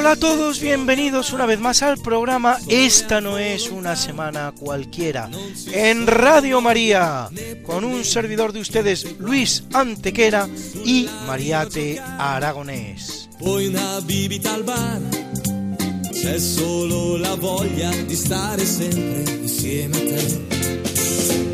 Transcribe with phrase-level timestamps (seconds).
[0.00, 5.28] Hola a todos, bienvenidos una vez más al programa Esta no es una semana cualquiera
[5.74, 7.28] en Radio María
[7.66, 10.48] con un servidor de ustedes Luis Antequera
[10.86, 13.28] y Mariate Aragonés.
[13.38, 15.02] Poi una bibita al bar,
[16.10, 20.40] c'è solo la voglia di stare sempre insieme a te.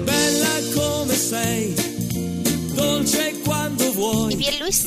[0.04, 1.74] Bella come sei,
[2.74, 4.34] dolce quando vuoi.
[4.34, 4.86] Y bien, Luis,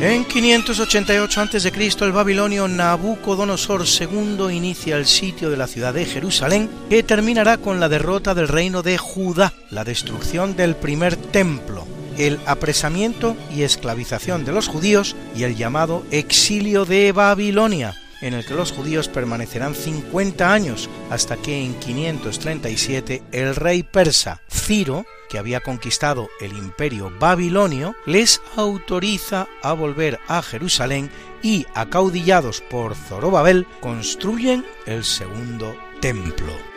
[0.00, 1.72] En 588 a.C.,
[2.02, 7.80] el babilonio Nabucodonosor II inicia el sitio de la ciudad de Jerusalén, que terminará con
[7.80, 11.84] la derrota del reino de Judá, la destrucción del primer templo,
[12.16, 18.46] el apresamiento y esclavización de los judíos y el llamado exilio de Babilonia, en el
[18.46, 25.38] que los judíos permanecerán 50 años hasta que en 537 el rey persa Ciro, que
[25.38, 31.10] había conquistado el imperio babilonio, les autoriza a volver a Jerusalén
[31.42, 36.67] y, acaudillados por Zorobabel, construyen el segundo templo.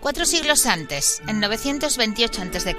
[0.00, 2.74] Cuatro siglos antes, en 928 a.C.,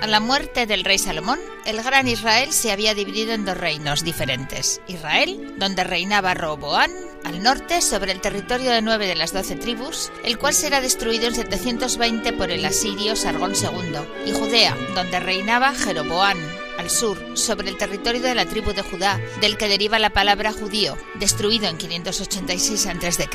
[0.00, 4.04] a la muerte del rey Salomón, el gran Israel se había dividido en dos reinos
[4.04, 4.80] diferentes.
[4.88, 6.90] Israel, donde reinaba Roboán,
[7.24, 11.26] al norte, sobre el territorio de nueve de las doce tribus, el cual será destruido
[11.26, 16.38] en 720 por el asirio Sargón II, y Judea, donde reinaba Jeroboán,
[16.78, 20.54] al sur, sobre el territorio de la tribu de Judá, del que deriva la palabra
[20.54, 23.28] judío, destruido en 586 a.C.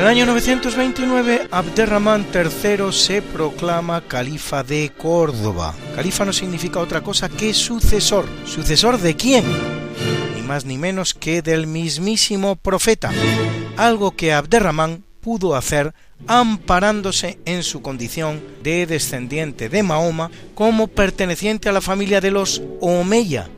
[0.00, 5.74] En el año 929, Abderramán III se proclama califa de Córdoba.
[5.94, 8.24] Califa no significa otra cosa que sucesor.
[8.46, 9.44] ¿Sucesor de quién?
[10.34, 13.10] Ni más ni menos que del mismísimo profeta.
[13.76, 15.92] Algo que Abderramán pudo hacer
[16.26, 22.62] amparándose en su condición de descendiente de Mahoma como perteneciente a la familia de los
[22.80, 23.50] Omeya,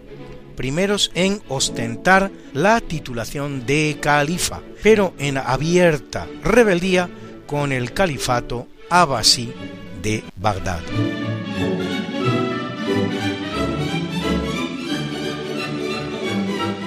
[0.56, 7.08] primeros en ostentar la titulación de califa, pero en abierta rebeldía
[7.46, 9.52] con el califato abasí
[10.02, 10.80] de Bagdad.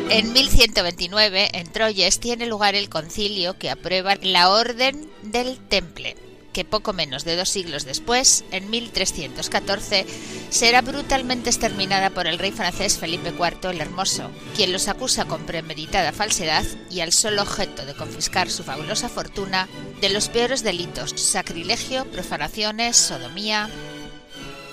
[0.10, 6.16] En 1129, en Troyes, tiene lugar el concilio que aprueba la Orden del Temple,
[6.56, 10.06] que poco menos de dos siglos después, en 1314,
[10.50, 15.46] será brutalmente exterminada por el rey francés Felipe IV el Hermoso, quien los acusa con
[15.46, 19.68] premeditada falsedad y al solo objeto de confiscar su fabulosa fortuna
[20.00, 23.70] de los peores delitos, sacrilegio, profanaciones, sodomía,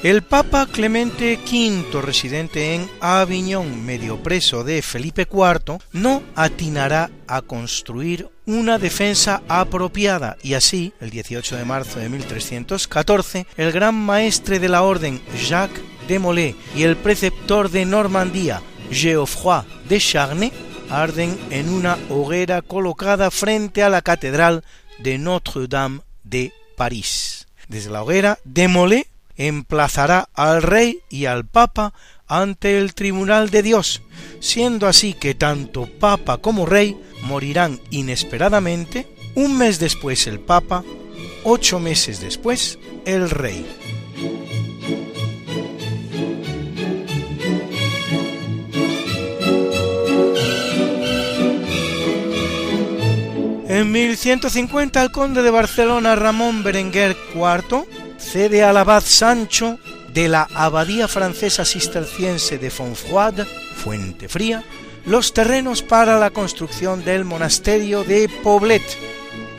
[0.02, 7.40] el Papa Clemente V, residente en Aviñón, medio preso de Felipe IV, no atinará a
[7.40, 14.58] construir una defensa apropiada y así, el 18 de marzo de 1314, el gran maestre
[14.58, 18.60] de la orden Jacques de Molay y el preceptor de Normandía
[18.90, 20.52] Geoffroy de Charnay
[20.90, 24.64] arden en una hoguera colocada frente a la catedral
[24.98, 27.46] de Notre-Dame de París.
[27.68, 29.06] Desde la hoguera, de Molay
[29.46, 31.94] emplazará al rey y al papa
[32.28, 34.02] ante el tribunal de Dios,
[34.40, 40.84] siendo así que tanto papa como rey morirán inesperadamente, un mes después el papa,
[41.44, 43.66] ocho meses después el rey.
[53.68, 57.86] En 1150 el conde de Barcelona Ramón Berenguer IV
[58.32, 59.78] cede al abad Sancho
[60.14, 64.64] de la abadía francesa cisterciense de Fontfroide, Fuente Fría,
[65.04, 68.80] los terrenos para la construcción del monasterio de Poblet,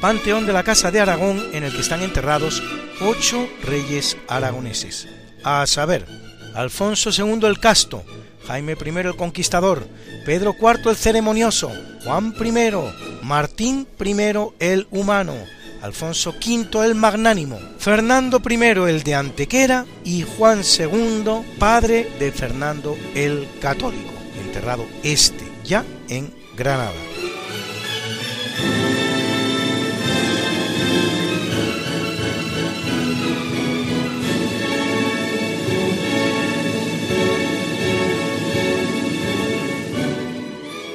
[0.02, 2.64] panteón de la Casa de Aragón en el que están enterrados
[3.00, 5.08] ocho reyes aragoneses,
[5.44, 6.08] a saber,
[6.56, 8.04] Alfonso II el Casto,
[8.48, 9.88] Jaime I el Conquistador,
[10.26, 11.72] Pedro IV el Ceremonioso,
[12.06, 14.16] Juan I, Martín I
[14.58, 15.36] el Humano,
[15.84, 18.56] Alfonso V el Magnánimo, Fernando I
[18.90, 24.14] el de Antequera y Juan II, padre de Fernando el Católico,
[24.46, 26.94] enterrado este ya en Granada.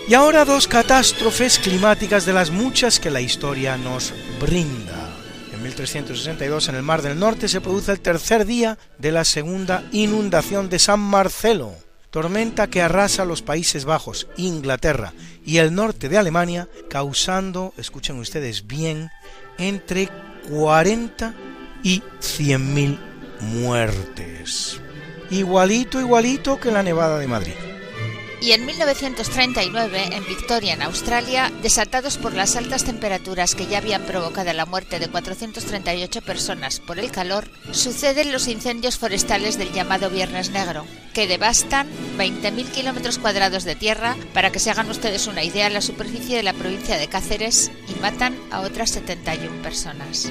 [0.08, 5.14] Y ahora dos catástrofes climáticas de las muchas que la historia nos brinda.
[5.52, 9.84] En 1362 en el Mar del Norte se produce el tercer día de la segunda
[9.92, 11.74] inundación de San Marcelo,
[12.08, 15.12] tormenta que arrasa los Países Bajos, Inglaterra
[15.44, 19.10] y el norte de Alemania, causando, escuchen ustedes bien,
[19.58, 20.08] entre
[20.48, 21.34] 40
[21.82, 22.98] y 100.000
[23.40, 24.80] muertes.
[25.30, 27.67] Igualito, igualito que la Nevada de Madrid
[28.40, 34.02] y en 1939, en Victoria, en Australia, desatados por las altas temperaturas que ya habían
[34.02, 40.10] provocado la muerte de 438 personas por el calor, suceden los incendios forestales del llamado
[40.10, 45.42] Viernes Negro, que devastan 20.000 kilómetros cuadrados de tierra, para que se hagan ustedes una
[45.42, 50.30] idea, la superficie de la provincia de Cáceres y matan a otras 71 personas.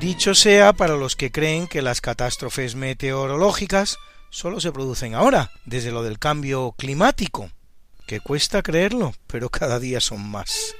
[0.00, 3.98] Dicho sea para los que creen que las catástrofes meteorológicas
[4.30, 7.50] solo se producen ahora, desde lo del cambio climático,
[8.06, 10.74] que cuesta creerlo, pero cada día son más.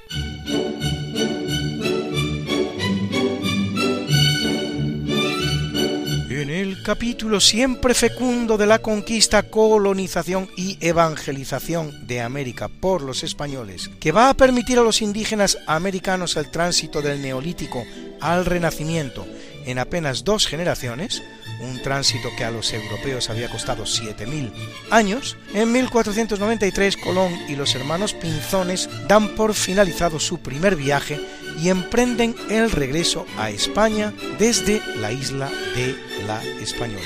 [6.29, 13.23] En el capítulo siempre fecundo de la conquista, colonización y evangelización de América por los
[13.23, 17.83] españoles, que va a permitir a los indígenas americanos el tránsito del neolítico
[18.19, 19.27] al renacimiento
[19.65, 21.21] en apenas dos generaciones,
[21.61, 24.51] un tránsito que a los europeos había costado 7.000
[24.89, 31.19] años, en 1493 Colón y los hermanos Pinzones dan por finalizado su primer viaje
[31.61, 37.01] y emprenden el regreso a España desde la isla de la Española.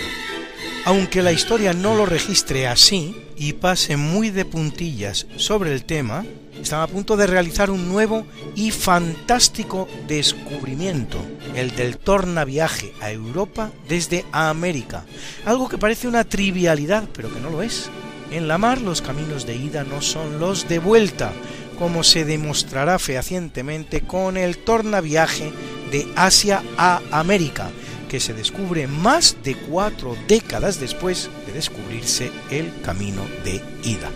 [0.85, 6.23] Aunque la historia no lo registre así y pase muy de puntillas sobre el tema,
[6.61, 8.25] están a punto de realizar un nuevo
[8.55, 11.19] y fantástico descubrimiento,
[11.55, 15.05] el del tornaviaje a Europa desde América,
[15.45, 17.89] algo que parece una trivialidad, pero que no lo es.
[18.31, 21.31] En la mar los caminos de ida no son los de vuelta,
[21.77, 25.51] como se demostrará fehacientemente con el tornaviaje
[25.91, 27.69] de Asia a América,
[28.09, 34.09] que se descubre más de cuatro décadas después de descubrirse el camino de ida,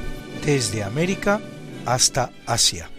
[0.45, 1.41] desde América
[1.85, 2.89] hasta Asia.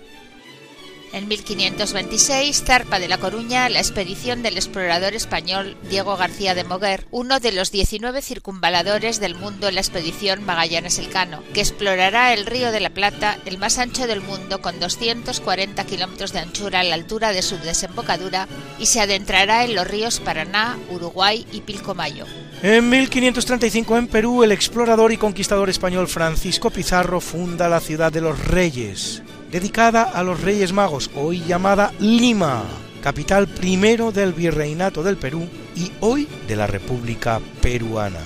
[1.13, 7.07] En 1526 zarpa de La Coruña la expedición del explorador español Diego García de Moguer,
[7.11, 12.71] uno de los 19 circunvaladores del mundo en la expedición Magallanes-Elcano, que explorará el río
[12.71, 16.95] de la Plata, el más ancho del mundo con 240 kilómetros de anchura a la
[16.95, 18.47] altura de su desembocadura,
[18.79, 22.27] y se adentrará en los ríos Paraná, Uruguay y Pilcomayo.
[22.63, 28.21] En 1535 en Perú, el explorador y conquistador español Francisco Pizarro funda la ciudad de
[28.21, 32.65] los Reyes, dedicada a los Reyes Magos, hoy llamada Lima,
[33.03, 38.21] capital primero del Virreinato del Perú y hoy de la República Peruana.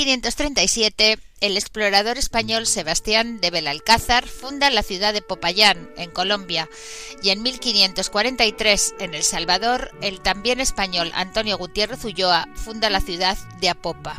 [0.00, 6.70] 1537, el explorador español Sebastián de Belalcázar funda la ciudad de Popayán, en Colombia,
[7.22, 13.36] y en 1543, en El Salvador, el también español Antonio Gutiérrez Ulloa funda la ciudad
[13.60, 14.16] de Apopa.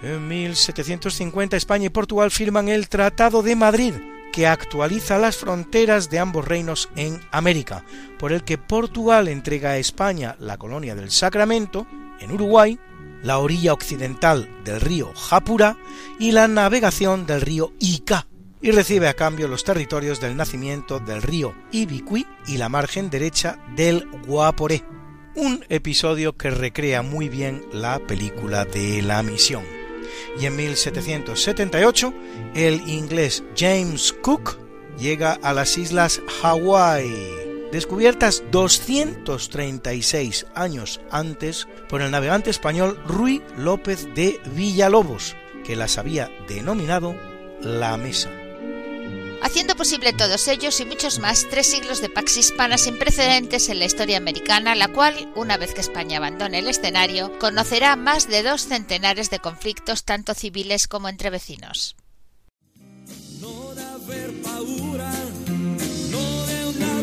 [0.00, 3.94] En 1750 España y Portugal firman el Tratado de Madrid,
[4.32, 7.84] que actualiza las fronteras de ambos reinos en América,
[8.16, 11.88] por el que Portugal entrega a España la colonia del Sacramento,
[12.20, 12.78] en Uruguay,
[13.22, 15.76] la orilla occidental del río Japura
[16.18, 18.26] y la navegación del río Ica,
[18.62, 23.58] y recibe a cambio los territorios del nacimiento del río Ibicuí y la margen derecha
[23.74, 24.84] del Guaporé,
[25.34, 29.64] un episodio que recrea muy bien la película de la misión.
[30.38, 32.12] Y en 1778,
[32.54, 34.58] el inglés James Cook
[34.98, 44.08] llega a las islas Hawái, descubiertas 236 años antes por el navegante español Ruy López
[44.14, 47.14] de Villalobos, que las había denominado
[47.62, 48.30] la Mesa
[49.42, 53.78] haciendo posible todos ellos y muchos más tres siglos de Pax Hispana sin precedentes en
[53.78, 58.42] la historia americana, la cual, una vez que España abandone el escenario, conocerá más de
[58.42, 61.96] dos centenares de conflictos tanto civiles como entre vecinos.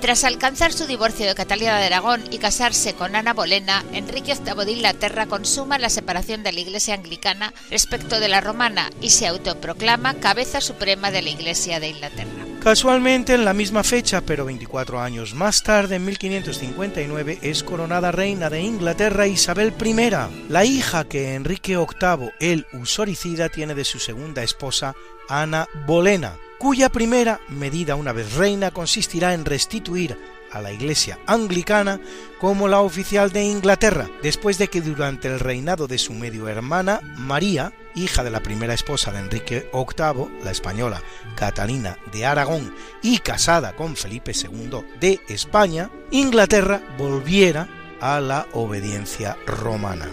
[0.00, 4.64] Tras alcanzar su divorcio de Catalina de Aragón y casarse con Ana Bolena, Enrique VIII
[4.64, 9.26] de Inglaterra consuma la separación de la Iglesia anglicana respecto de la romana y se
[9.26, 12.44] autoproclama cabeza suprema de la Iglesia de Inglaterra.
[12.62, 18.48] Casualmente, en la misma fecha, pero 24 años más tarde, en 1559, es coronada reina
[18.48, 20.10] de Inglaterra Isabel I,
[20.48, 24.94] la hija que Enrique VIII, el usoricida, tiene de su segunda esposa,
[25.28, 30.18] Ana Bolena, cuya primera medida una vez reina consistirá en restituir
[30.50, 32.00] a la Iglesia anglicana
[32.40, 37.02] como la oficial de Inglaterra, después de que durante el reinado de su medio hermana,
[37.18, 41.02] María, hija de la primera esposa de Enrique VIII, la española
[41.36, 47.68] Catalina de Aragón, y casada con Felipe II de España, Inglaterra volviera
[48.00, 50.08] a la obediencia romana.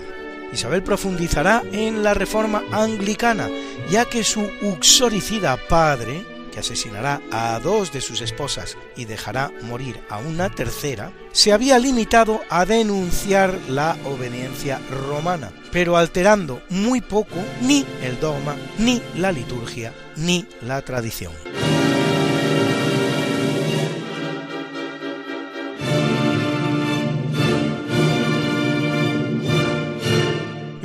[0.51, 3.50] Isabel profundizará en la reforma anglicana,
[3.89, 10.00] ya que su uxoricida padre, que asesinará a dos de sus esposas y dejará morir
[10.10, 17.38] a una tercera, se había limitado a denunciar la obediencia romana, pero alterando muy poco
[17.62, 21.34] ni el dogma, ni la liturgia, ni la tradición.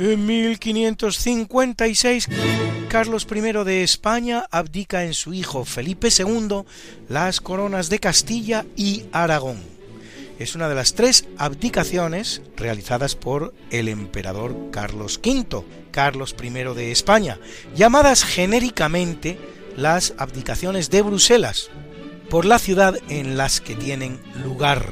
[0.09, 2.29] En 1556,
[2.87, 6.63] Carlos I de España abdica en su hijo Felipe II
[7.09, 9.57] las coronas de Castilla y Aragón.
[10.39, 16.93] Es una de las tres abdicaciones realizadas por el emperador Carlos V, Carlos I de
[16.93, 17.37] España,
[17.75, 19.37] llamadas genéricamente
[19.75, 21.69] las abdicaciones de Bruselas,
[22.29, 24.85] por la ciudad en las que tienen lugar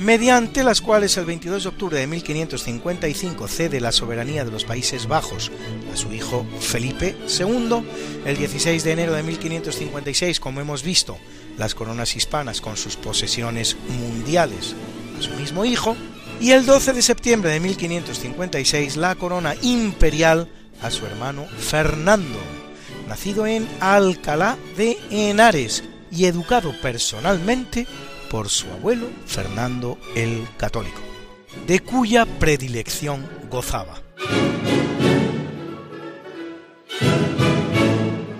[0.00, 5.06] mediante las cuales el 22 de octubre de 1555 cede la soberanía de los Países
[5.06, 5.50] Bajos
[5.92, 7.82] a su hijo Felipe II,
[8.24, 11.18] el 16 de enero de 1556, como hemos visto,
[11.58, 14.74] las coronas hispanas con sus posesiones mundiales
[15.18, 15.96] a su mismo hijo,
[16.40, 20.48] y el 12 de septiembre de 1556 la corona imperial
[20.82, 22.38] a su hermano Fernando,
[23.08, 27.86] nacido en Alcalá de Henares y educado personalmente
[28.34, 31.00] por su abuelo Fernando el Católico,
[31.68, 34.02] de cuya predilección gozaba.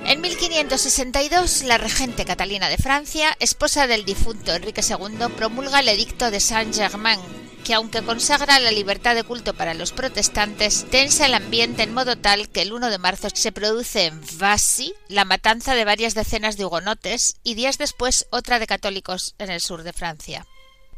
[0.05, 6.33] En 1562, la regente Catalina de Francia, esposa del difunto Enrique II, promulga el edicto
[6.33, 7.21] de Saint-Germain,
[7.64, 12.16] que aunque consagra la libertad de culto para los protestantes, tensa el ambiente en modo
[12.16, 16.56] tal que el 1 de marzo se produce en Vassy la matanza de varias decenas
[16.56, 20.47] de hugonotes y días después otra de católicos en el sur de Francia.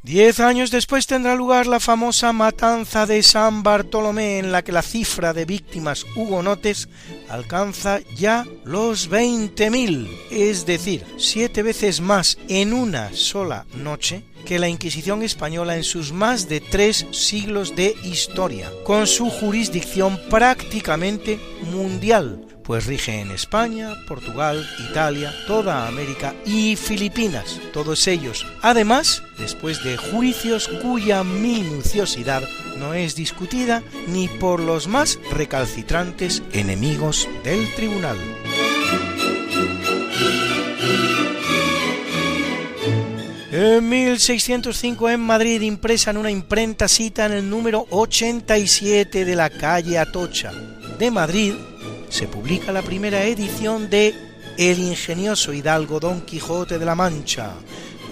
[0.06, 4.82] Diez años después tendrá lugar la famosa matanza de San Bartolomé, en la que la
[4.82, 6.88] cifra de víctimas hugonotes
[7.28, 14.68] alcanza ya los 20.000, es decir, siete veces más en una sola noche que la
[14.68, 21.40] Inquisición española en sus más de tres siglos de historia, con su jurisdicción prácticamente
[21.72, 29.85] mundial, pues rige en España, Portugal, Italia, toda América y Filipinas, todos ellos, además, después
[29.85, 32.42] de juicios cuya minuciosidad
[32.78, 38.18] no es discutida ni por los más recalcitrantes enemigos del tribunal.
[43.52, 49.49] En 1605 en Madrid impresa en una imprenta cita en el número 87 de la
[49.49, 50.52] calle Atocha
[50.99, 51.54] de Madrid,
[52.08, 54.14] se publica la primera edición de
[54.56, 57.54] El ingenioso hidalgo Don Quijote de la Mancha,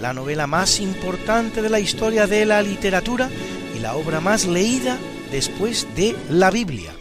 [0.01, 3.29] la novela más importante de la historia de la literatura
[3.75, 4.97] y la obra más leída
[5.31, 6.93] después de la Biblia.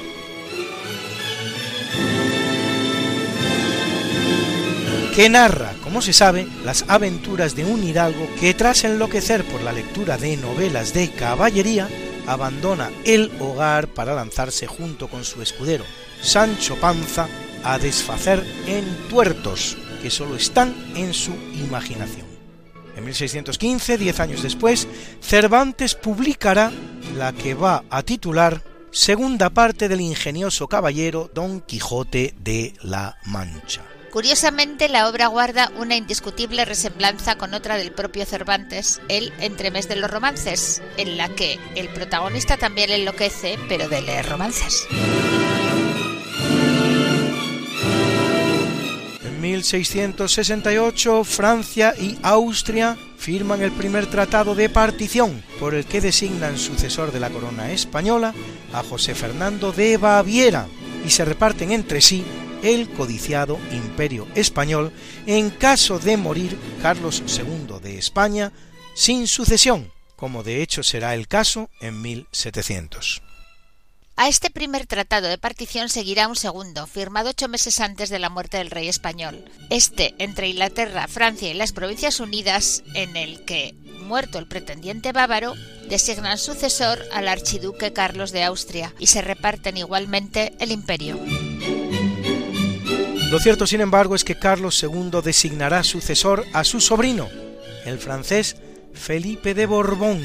[5.14, 9.72] que narra, como se sabe, las aventuras de un hidalgo que tras enloquecer por la
[9.72, 11.88] lectura de novelas de caballería,
[12.26, 15.84] abandona el hogar para lanzarse junto con su escudero,
[16.21, 17.28] Sancho Panza,
[17.64, 22.26] a desfacer en tuertos que solo están en su imaginación.
[22.97, 24.87] En 1615, diez años después,
[25.21, 26.71] Cervantes publicará
[27.16, 33.83] la que va a titular Segunda parte del ingenioso caballero Don Quijote de la Mancha.
[34.12, 39.97] Curiosamente, la obra guarda una indiscutible resemblanza con otra del propio Cervantes, el Entremés de
[39.97, 44.87] los romances, en la que el protagonista también enloquece, pero de leer romances.
[49.44, 57.12] 1668, Francia y Austria firman el primer tratado de partición, por el que designan sucesor
[57.12, 58.32] de la corona española
[58.72, 60.66] a José Fernando de Baviera,
[61.04, 62.24] y se reparten entre sí
[62.62, 64.92] el codiciado imperio español
[65.26, 68.50] en caso de morir Carlos II de España
[68.94, 73.34] sin sucesión, como de hecho será el caso en 1700.
[74.16, 78.30] A este primer tratado de partición seguirá un segundo, firmado ocho meses antes de la
[78.30, 79.44] muerte del rey español.
[79.71, 85.54] Este entre Inglaterra, Francia y las Provincias Unidas, en el que, muerto el pretendiente bávaro,
[85.88, 91.18] designan sucesor al archiduque Carlos de Austria y se reparten igualmente el imperio.
[93.30, 97.28] Lo cierto, sin embargo, es que Carlos II designará sucesor a su sobrino,
[97.85, 98.56] el francés
[98.94, 100.22] Felipe de Borbón,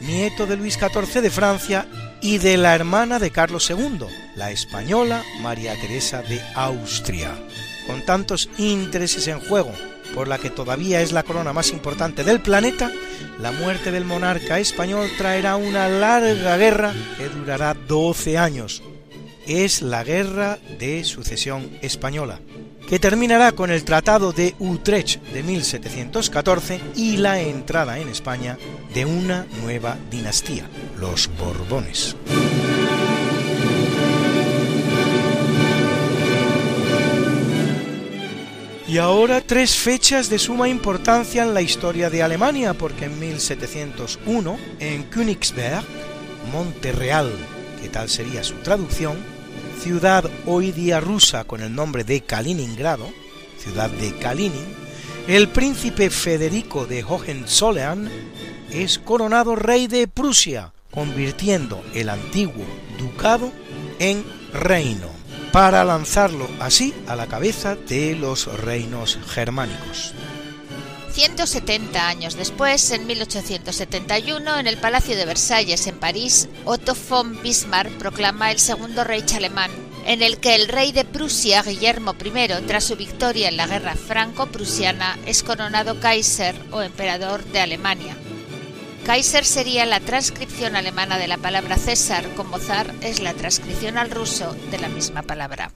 [0.00, 1.86] nieto de Luis XIV de Francia
[2.20, 7.32] y de la hermana de Carlos II, la española María Teresa de Austria.
[7.86, 9.72] Con tantos intereses en juego,
[10.14, 12.90] por la que todavía es la corona más importante del planeta,
[13.38, 18.82] la muerte del monarca español traerá una larga guerra que durará 12 años,
[19.46, 22.40] es la Guerra de Sucesión Española,
[22.88, 28.58] que terminará con el Tratado de Utrecht de 1714 y la entrada en España
[28.94, 30.68] de una nueva dinastía,
[30.98, 32.16] los Borbones.
[38.88, 44.58] Y ahora tres fechas de suma importancia en la historia de Alemania, porque en 1701,
[44.78, 45.84] en Königsberg,
[46.52, 47.32] Monte Real,
[47.82, 49.16] que tal sería su traducción,
[49.80, 53.08] ciudad hoy día rusa con el nombre de Kaliningrado,
[53.58, 54.66] ciudad de Kalinin,
[55.28, 58.10] el príncipe Federico de Hohenzollern
[58.70, 62.64] es coronado rey de Prusia, convirtiendo el antiguo
[62.98, 63.52] ducado
[63.98, 65.08] en reino,
[65.52, 70.14] para lanzarlo así a la cabeza de los reinos germánicos.
[71.16, 77.90] 170 años después, en 1871, en el Palacio de Versalles, en París, Otto von Bismarck
[77.92, 79.70] proclama el segundo Reich alemán,
[80.04, 83.94] en el que el rey de Prusia, Guillermo I, tras su victoria en la guerra
[83.94, 88.14] franco-prusiana, es coronado Kaiser o emperador de Alemania.
[89.06, 94.10] Kaiser sería la transcripción alemana de la palabra César, como zar es la transcripción al
[94.10, 95.72] ruso de la misma palabra.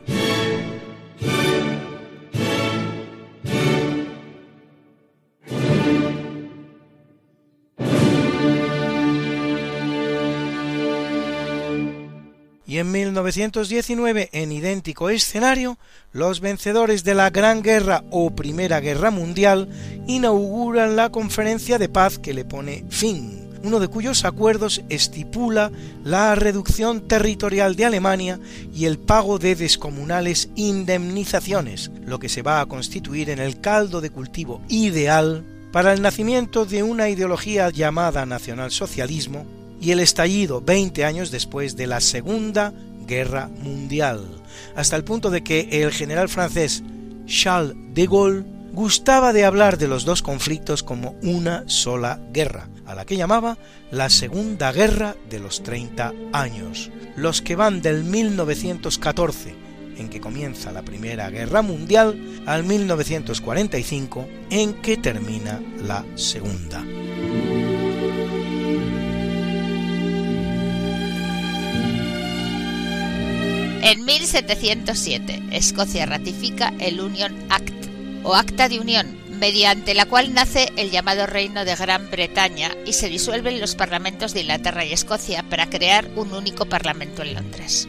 [12.70, 15.76] Y en 1919, en idéntico escenario,
[16.12, 19.68] los vencedores de la Gran Guerra o Primera Guerra Mundial
[20.06, 25.72] inauguran la conferencia de paz que le pone fin, uno de cuyos acuerdos estipula
[26.04, 28.38] la reducción territorial de Alemania
[28.72, 34.00] y el pago de descomunales indemnizaciones, lo que se va a constituir en el caldo
[34.00, 41.05] de cultivo ideal para el nacimiento de una ideología llamada nacionalsocialismo y el estallido 20
[41.05, 42.73] años después de la Segunda
[43.07, 44.25] Guerra Mundial,
[44.77, 46.83] hasta el punto de que el general francés
[47.27, 52.95] Charles de Gaulle gustaba de hablar de los dos conflictos como una sola guerra, a
[52.95, 53.59] la que llamaba
[53.90, 59.55] la Segunda Guerra de los 30 años, los que van del 1914,
[59.97, 66.85] en que comienza la Primera Guerra Mundial al 1945 en que termina la Segunda.
[73.83, 77.73] En 1707, Escocia ratifica el Union Act,
[78.23, 82.93] o Acta de Unión, mediante la cual nace el llamado Reino de Gran Bretaña y
[82.93, 87.88] se disuelven los parlamentos de Inglaterra y Escocia para crear un único parlamento en Londres.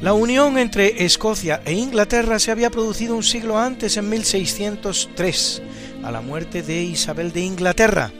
[0.00, 5.62] La unión entre Escocia e Inglaterra se había producido un siglo antes, en 1603,
[6.02, 8.10] a la muerte de Isabel de Inglaterra,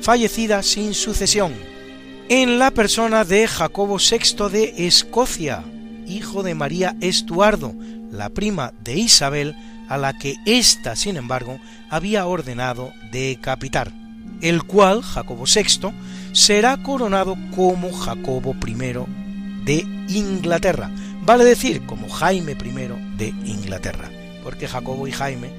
[0.00, 1.52] fallecida sin sucesión,
[2.30, 5.62] en la persona de Jacobo VI de Escocia,
[6.08, 7.74] hijo de María Estuardo,
[8.10, 9.54] la prima de Isabel,
[9.88, 11.58] a la que ésta, sin embargo,
[11.90, 13.92] había ordenado decapitar,
[14.40, 15.90] el cual, Jacobo VI,
[16.32, 18.74] será coronado como Jacobo I
[19.64, 20.90] de Inglaterra,
[21.24, 24.10] vale decir, como Jaime I de Inglaterra,
[24.42, 25.50] porque Jacobo y Jaime,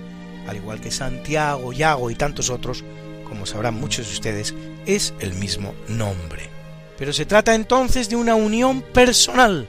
[0.47, 2.83] al igual que Santiago, Yago y tantos otros,
[3.27, 6.49] como sabrán muchos de ustedes, es el mismo nombre.
[6.97, 9.67] Pero se trata entonces de una unión personal,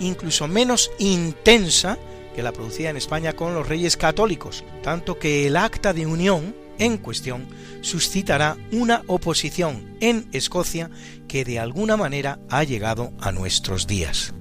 [0.00, 1.98] incluso menos intensa
[2.34, 6.54] que la producida en España con los reyes católicos, tanto que el acta de unión
[6.78, 7.46] en cuestión
[7.82, 10.90] suscitará una oposición en Escocia
[11.28, 14.32] que de alguna manera ha llegado a nuestros días.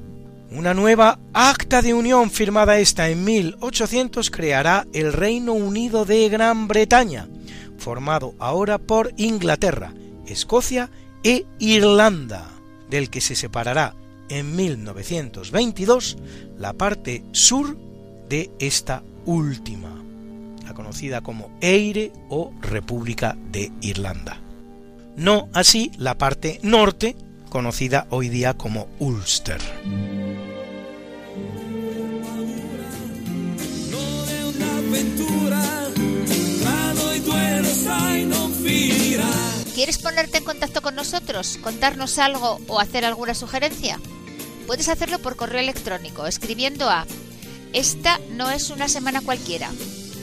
[0.51, 6.67] Una nueva acta de unión firmada esta en 1800 creará el Reino Unido de Gran
[6.67, 7.27] Bretaña,
[7.77, 9.93] formado ahora por Inglaterra,
[10.25, 10.89] Escocia
[11.23, 12.49] e Irlanda,
[12.89, 13.95] del que se separará
[14.29, 16.17] en 1922
[16.57, 17.77] la parte sur
[18.29, 20.03] de esta última,
[20.65, 24.39] la conocida como Eire o República de Irlanda.
[25.15, 27.15] No así la parte norte,
[27.49, 29.59] conocida hoy día como Ulster.
[39.75, 43.97] ¿Quieres ponerte en contacto con nosotros, contarnos algo o hacer alguna sugerencia?
[44.69, 47.07] Puedes hacerlo por correo electrónico escribiendo a
[47.73, 49.71] Esta no es una semana cualquiera,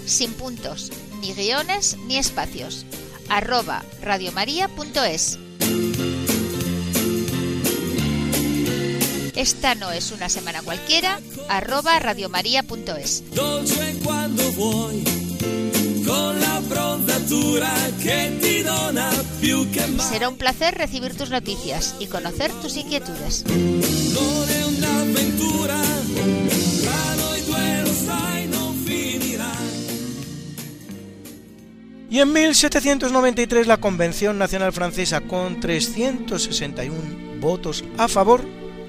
[0.07, 2.87] sin puntos, ni guiones ni espacios,
[3.29, 5.41] arroba radiomaria.es.
[9.35, 13.25] Esta no es una semana cualquiera, arroba radiomaria.es.
[19.99, 23.45] Será un placer recibir tus noticias y conocer tus inquietudes.
[32.09, 38.43] Y en 1793 la Convención Nacional Francesa, con 361 votos a favor,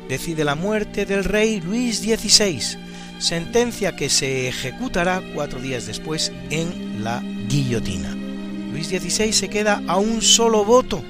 [0.08, 2.87] decide la muerte del rey Luis XVI,
[3.20, 8.16] sentencia que se ejecutará cuatro días después en la guillotina.
[8.72, 11.04] Luis XVI se queda a un solo voto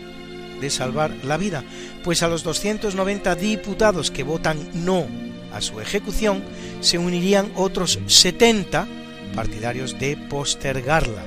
[0.62, 1.64] de salvar la vida,
[2.04, 5.06] pues a los 290 diputados que votan no
[5.54, 6.44] a su ejecución
[6.82, 8.88] se unirían otros 70
[9.36, 11.26] partidarios de postergarla.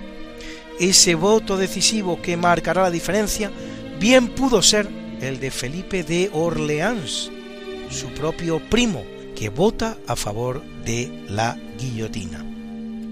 [0.78, 3.50] Ese voto decisivo que marcará la diferencia
[3.98, 4.88] bien pudo ser
[5.20, 7.30] el de Felipe de Orleans,
[7.90, 9.04] su propio primo,
[9.40, 12.44] que vota a favor de la guillotina.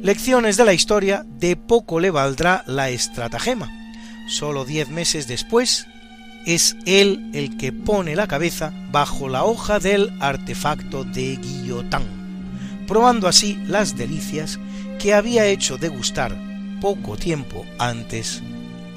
[0.03, 3.73] Lecciones de la historia, de poco le valdrá la estratagema.
[4.29, 5.87] Solo diez meses después,
[6.45, 12.05] es él el que pone la cabeza bajo la hoja del artefacto de guillotán,
[12.87, 14.61] probando así las delicias
[14.99, 16.37] que había hecho degustar
[16.83, 18.43] poco tiempo antes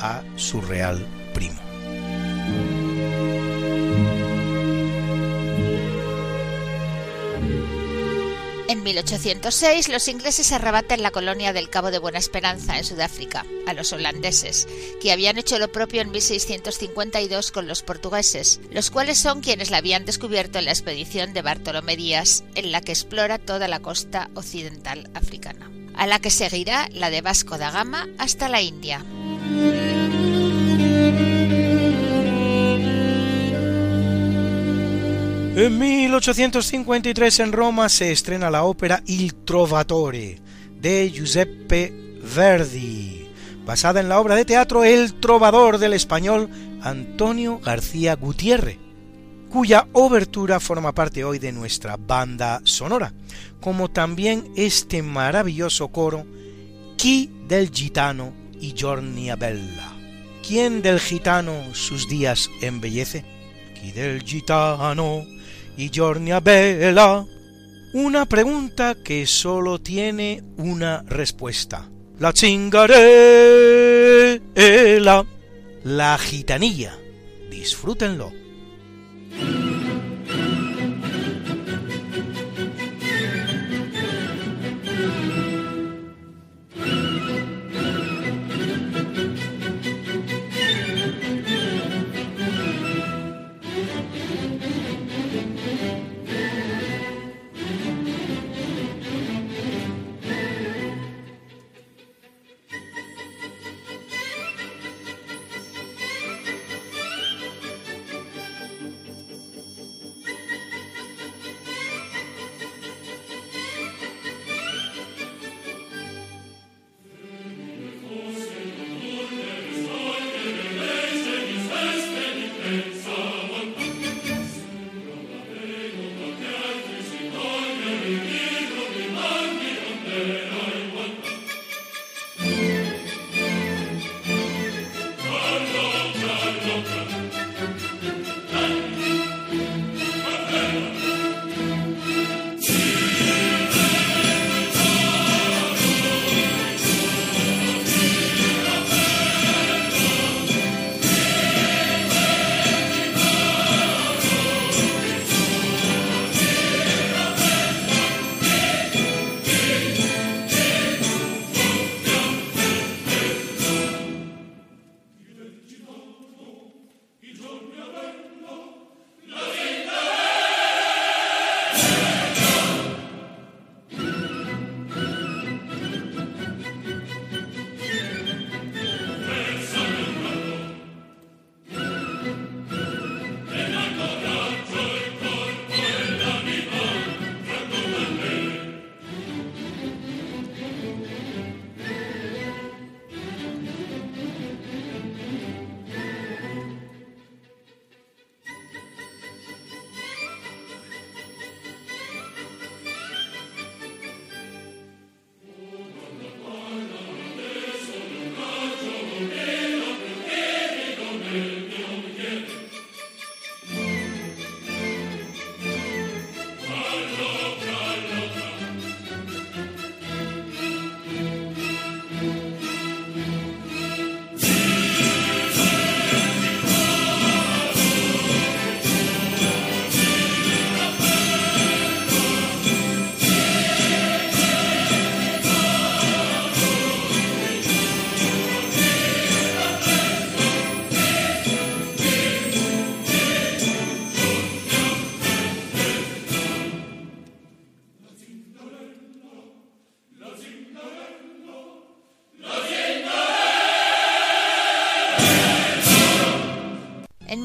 [0.02, 1.71] a su real primo.
[8.72, 13.74] En 1806 los ingleses arrebatan la colonia del Cabo de Buena Esperanza en Sudáfrica a
[13.74, 14.66] los holandeses,
[15.02, 19.80] que habían hecho lo propio en 1652 con los portugueses, los cuales son quienes la
[19.80, 24.30] habían descubierto en la expedición de Bartolomé Díaz, en la que explora toda la costa
[24.36, 29.04] occidental africana, a la que seguirá la de Vasco da Gama hasta la India.
[35.64, 40.40] En 1853 en Roma se estrena la ópera Il Trovatore
[40.82, 41.94] de Giuseppe
[42.36, 43.30] Verdi,
[43.64, 46.50] basada en la obra de teatro El Trovador del español
[46.82, 48.80] Antonio García Gutiérrez,
[49.52, 53.14] cuya obertura forma parte hoy de nuestra banda sonora,
[53.60, 56.26] como también este maravilloso coro
[56.96, 59.94] Chi del gitano y Giornia Bella.
[60.42, 63.24] ¿Quién del gitano sus días embellece?
[63.80, 65.24] Chi del gitano
[65.78, 67.26] y Giornia Bella,
[67.94, 71.90] Una pregunta que solo tiene una respuesta.
[72.20, 72.90] La chingarela.
[75.84, 76.98] La gitanilla.
[77.50, 78.41] Disfrútenlo.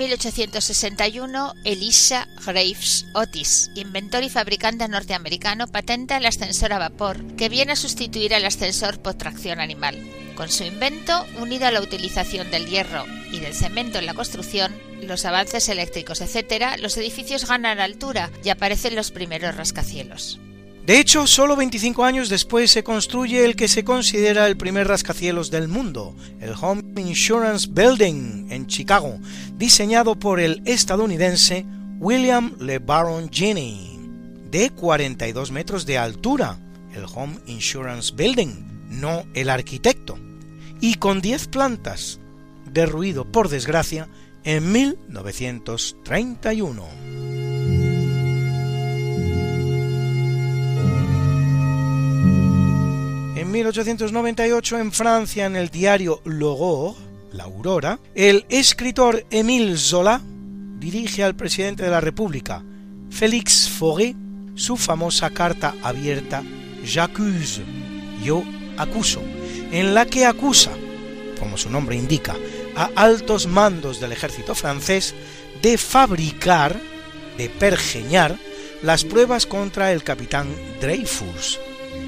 [0.07, 7.73] 1861, Elisha Graves Otis, inventor y fabricante norteamericano, patenta el ascensor a vapor, que viene
[7.73, 9.99] a sustituir al ascensor por tracción animal.
[10.37, 14.73] Con su invento, unido a la utilización del hierro y del cemento en la construcción,
[15.03, 20.39] los avances eléctricos, etc., los edificios ganan altura y aparecen los primeros rascacielos.
[20.87, 25.51] De hecho, solo 25 años después se construye el que se considera el primer rascacielos
[25.51, 29.19] del mundo, el Home Insurance Building en Chicago,
[29.57, 31.67] diseñado por el estadounidense
[31.99, 33.99] William LeBaron Genney,
[34.49, 36.61] de 42 metros de altura,
[36.95, 40.17] el Home Insurance Building, no el arquitecto,
[40.81, 42.21] y con 10 plantas,
[42.73, 44.09] derruido por desgracia
[44.45, 47.46] en 1931.
[53.57, 56.95] 1898 en Francia, en el diario Logo,
[57.33, 60.21] La Aurora, el escritor Émile Zola
[60.79, 62.63] dirige al presidente de la República,
[63.09, 64.15] Félix Fauré,
[64.57, 66.43] su famosa carta abierta
[66.85, 67.63] J'accuse,
[68.23, 68.45] yo
[68.77, 69.23] acuso,
[69.73, 70.73] en la que acusa,
[71.39, 72.37] como su nombre indica,
[72.75, 75.15] a altos mandos del ejército francés
[75.63, 76.79] de fabricar,
[77.39, 78.37] de pergeñar,
[78.83, 81.59] las pruebas contra el capitán Dreyfus,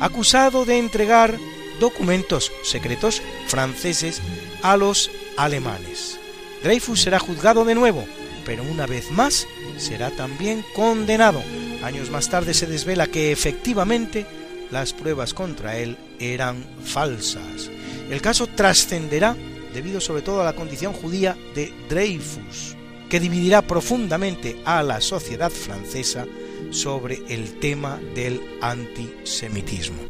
[0.00, 1.38] acusado de entregar
[1.80, 4.20] documentos secretos franceses
[4.62, 6.18] a los alemanes.
[6.62, 8.04] Dreyfus será juzgado de nuevo,
[8.44, 11.42] pero una vez más será también condenado.
[11.82, 14.26] Años más tarde se desvela que efectivamente
[14.70, 17.70] las pruebas contra él eran falsas.
[18.11, 19.37] El caso trascenderá
[19.72, 22.76] debido sobre todo a la condición judía de Dreyfus,
[23.08, 26.26] que dividirá profundamente a la sociedad francesa
[26.70, 30.02] sobre el tema del antisemitismo.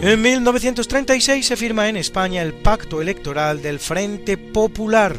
[0.00, 5.16] En 1936 se firma en España el pacto electoral del Frente Popular,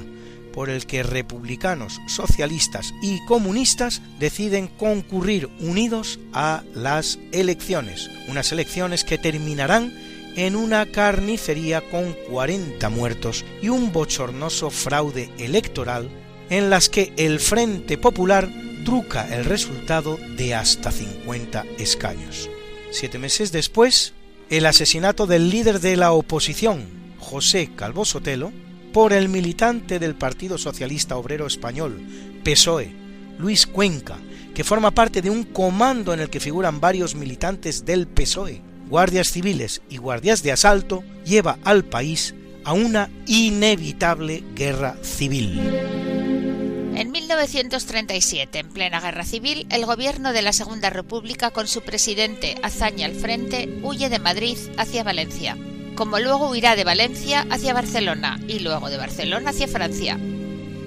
[0.54, 9.04] por el que republicanos, socialistas y comunistas deciden concurrir unidos a las elecciones, unas elecciones
[9.04, 9.94] que terminarán
[10.36, 16.10] en una carnicería con 40 muertos y un bochornoso fraude electoral
[16.50, 18.50] en las que el Frente Popular
[18.86, 22.50] truca el resultado de hasta 50 escaños.
[22.92, 24.14] Siete meses después,
[24.50, 26.86] el asesinato del líder de la oposición,
[27.20, 28.52] José Calvo Sotelo,
[28.92, 32.02] por el militante del Partido Socialista Obrero Español,
[32.44, 32.92] PSOE,
[33.38, 34.18] Luis Cuenca,
[34.56, 39.32] que forma parte de un comando en el que figuran varios militantes del PSOE, guardias
[39.32, 45.60] civiles y guardias de asalto, lleva al país a una inevitable guerra civil.
[46.96, 52.56] En 1937, en plena guerra civil, el gobierno de la Segunda República, con su presidente
[52.62, 55.56] Azaña al frente, huye de Madrid hacia Valencia
[56.00, 60.18] como luego huirá de Valencia hacia Barcelona y luego de Barcelona hacia Francia.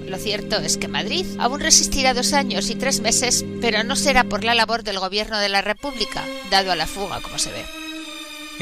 [0.07, 4.23] Lo cierto es que Madrid aún resistirá dos años y tres meses, pero no será
[4.23, 7.82] por la labor del gobierno de la República, dado a la fuga, como se ve.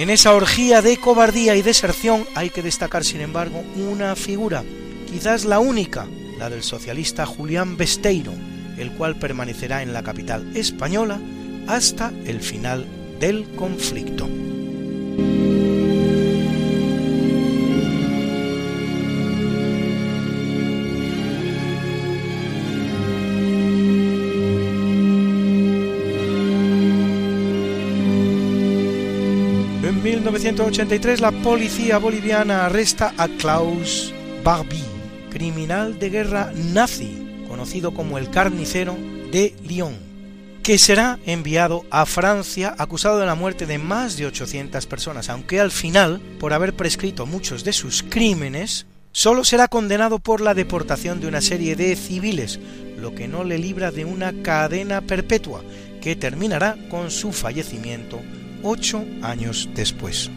[0.01, 4.63] En esa orgía de cobardía y deserción hay que destacar, sin embargo, una figura,
[5.07, 6.07] quizás la única,
[6.39, 8.33] la del socialista Julián Besteiro,
[8.79, 11.19] el cual permanecerá en la capital española
[11.67, 12.87] hasta el final
[13.19, 14.27] del conflicto.
[30.41, 34.11] 1983 la policía boliviana arresta a Klaus
[34.43, 34.83] Barbie,
[35.29, 38.97] criminal de guerra nazi, conocido como el carnicero
[39.31, 39.95] de Lyon,
[40.63, 45.59] que será enviado a Francia acusado de la muerte de más de 800 personas, aunque
[45.59, 51.21] al final, por haber prescrito muchos de sus crímenes, solo será condenado por la deportación
[51.21, 52.59] de una serie de civiles,
[52.97, 55.61] lo que no le libra de una cadena perpetua,
[56.01, 58.19] que terminará con su fallecimiento
[58.63, 60.29] ocho años después.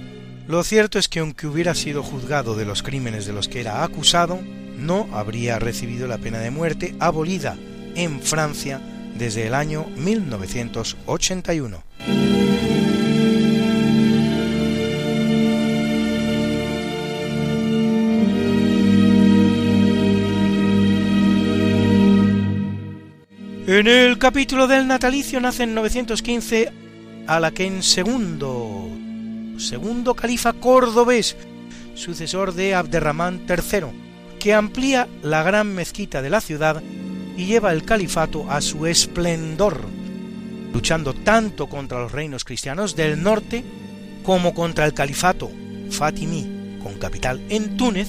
[0.46, 3.82] Lo cierto es que aunque hubiera sido juzgado de los crímenes de los que era
[3.82, 4.40] acusado,
[4.78, 7.56] no habría recibido la pena de muerte abolida
[7.94, 8.80] en Francia
[9.16, 11.82] desde el año 1981.
[23.66, 26.83] En el capítulo del natalicio nace en 915
[27.26, 28.88] a la que en segundo,
[29.58, 31.36] segundo califa cordobés,
[31.94, 36.82] sucesor de Abderramán III, que amplía la gran mezquita de la ciudad
[37.36, 39.80] y lleva el califato a su esplendor,
[40.72, 43.64] luchando tanto contra los reinos cristianos del norte
[44.22, 45.50] como contra el califato
[45.90, 48.08] fatimí, con capital en Túnez,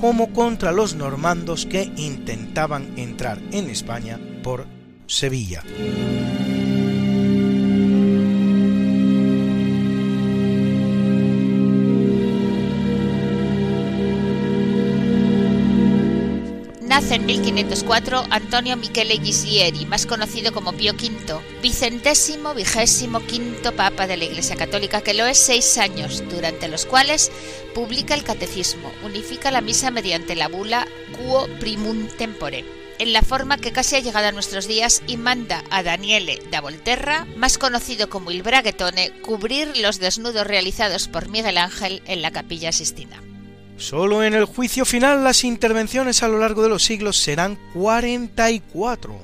[0.00, 4.66] como contra los normandos que intentaban entrar en España por
[5.06, 5.64] Sevilla.
[16.98, 24.16] En 1504 Antonio Michele Ghisieri, más conocido como Pío V, vicentésimo vigésimo quinto papa de
[24.16, 27.30] la Iglesia Católica, que lo es seis años, durante los cuales
[27.72, 32.64] publica el Catecismo, unifica la misa mediante la bula Quo Primum Tempore,
[32.98, 36.60] en la forma que casi ha llegado a nuestros días y manda a Daniele da
[36.60, 42.32] Volterra, más conocido como il Braghetone, cubrir los desnudos realizados por Miguel Ángel en la
[42.32, 43.22] capilla Sistina.
[43.78, 49.16] Solo en el juicio final las intervenciones a lo largo de los siglos serán 44,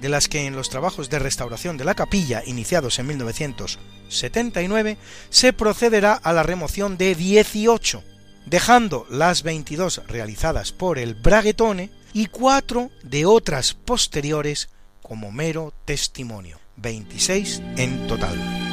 [0.00, 4.98] de las que en los trabajos de restauración de la capilla iniciados en 1979
[5.30, 8.02] se procederá a la remoción de 18,
[8.46, 14.70] dejando las 22 realizadas por el Braguetone y 4 de otras posteriores
[15.02, 18.69] como mero testimonio, 26 en total.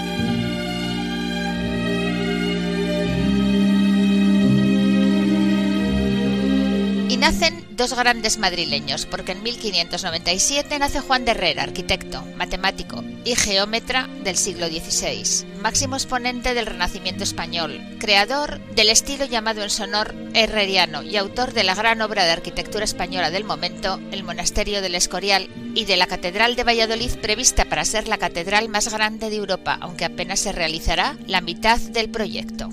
[7.16, 14.10] Nacen dos grandes madrileños, porque en 1597 nace Juan de Herrera, arquitecto, matemático y geómetra
[14.26, 21.02] del siglo XVI, máximo exponente del Renacimiento español, creador del estilo llamado en sonor herreriano
[21.02, 25.48] y autor de la gran obra de arquitectura española del momento, el Monasterio del Escorial,
[25.76, 29.78] y de la Catedral de Valladolid prevista para ser la catedral más grande de Europa,
[29.80, 32.70] aunque apenas se realizará la mitad del proyecto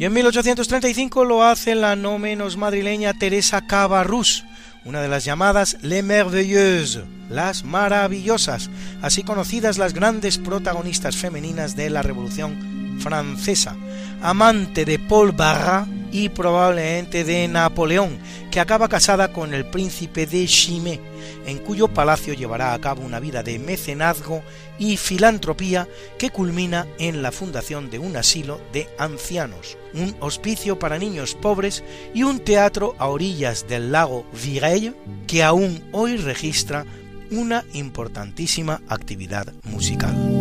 [0.00, 4.46] Y en 1835 lo hace la no menos madrileña Teresa Cabarrús,
[4.86, 8.70] una de las llamadas Les Merveilleuses, las maravillosas,
[9.02, 13.76] así conocidas las grandes protagonistas femeninas de la Revolución Francesa,
[14.22, 18.18] amante de Paul Barras y probablemente de Napoleón,
[18.50, 21.00] que acaba casada con el príncipe de Chimay,
[21.46, 24.42] en cuyo palacio llevará a cabo una vida de mecenazgo
[24.78, 25.88] y filantropía
[26.18, 31.84] que culmina en la fundación de un asilo de ancianos, un hospicio para niños pobres
[32.14, 34.94] y un teatro a orillas del lago Vireille
[35.26, 36.86] que aún hoy registra
[37.30, 40.39] una importantísima actividad musical.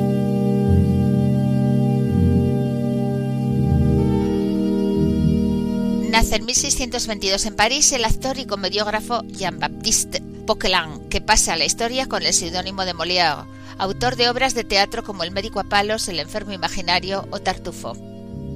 [6.20, 11.64] Nace en 1622 en París el actor y comediógrafo Jean-Baptiste Poquelin, que pasa a la
[11.64, 13.46] historia con el seudónimo de Molière,
[13.78, 17.96] autor de obras de teatro como El médico a palos, El enfermo imaginario o Tartufo.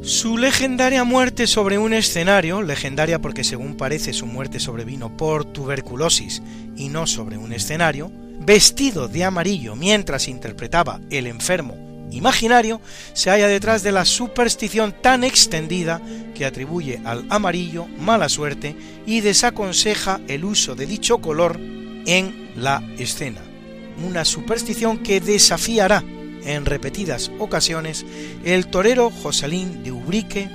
[0.04, 6.42] Su legendaria muerte sobre un escenario, legendaria porque según parece su muerte sobrevino por tuberculosis
[6.76, 8.12] y no sobre un escenario,
[8.42, 12.82] vestido de amarillo mientras interpretaba El enfermo imaginario
[13.14, 16.02] se halla detrás de la superstición tan extendida
[16.36, 21.60] que atribuye al amarillo mala suerte y desaconseja el uso de dicho color
[22.06, 23.42] en la escena.
[24.04, 26.04] Una superstición que desafiará
[26.46, 28.06] en repetidas ocasiones
[28.44, 30.50] el torero Joselín de Ubrique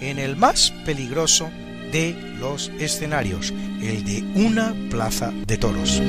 [0.00, 1.50] en el más peligroso
[1.92, 6.00] de los escenarios, el de una plaza de toros.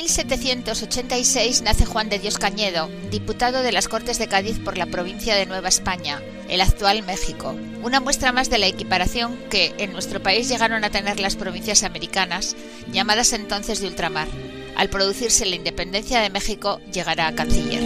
[0.00, 5.34] 1786 nace Juan de Dios Cañedo, diputado de las Cortes de Cádiz por la provincia
[5.34, 7.54] de Nueva España, el actual México.
[7.82, 11.82] Una muestra más de la equiparación que en nuestro país llegaron a tener las provincias
[11.82, 12.56] americanas,
[12.90, 14.26] llamadas entonces de ultramar.
[14.74, 17.82] Al producirse la independencia de México, llegará a canciller.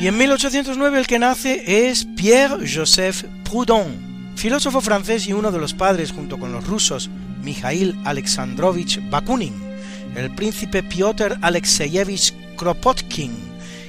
[0.00, 5.74] Y en 1809 el que nace es Pierre-Joseph Proudhon, filósofo francés y uno de los
[5.74, 7.10] padres junto con los rusos
[7.42, 9.54] Mikhail Alexandrovich Bakunin,
[10.16, 13.32] el príncipe Piotr Alexeyevich Kropotkin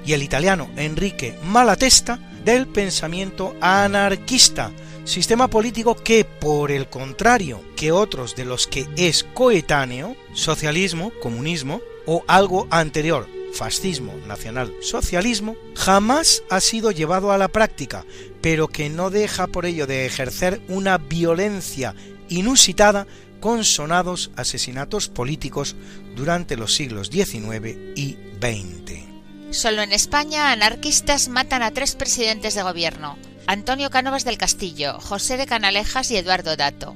[0.05, 4.71] y el italiano Enrique Malatesta del pensamiento anarquista,
[5.05, 11.81] sistema político que, por el contrario que otros de los que es coetáneo, socialismo, comunismo
[12.05, 18.05] o algo anterior, fascismo, nacional, socialismo, jamás ha sido llevado a la práctica,
[18.41, 21.95] pero que no deja por ello de ejercer una violencia
[22.29, 23.07] inusitada
[23.39, 25.75] con sonados asesinatos políticos
[26.15, 29.03] durante los siglos XIX y XX.
[29.51, 35.37] Solo en España, anarquistas matan a tres presidentes de gobierno, Antonio Cánovas del Castillo, José
[35.37, 36.95] de Canalejas y Eduardo Dato.